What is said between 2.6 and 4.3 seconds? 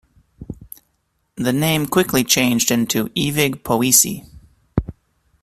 into Evig Poesi.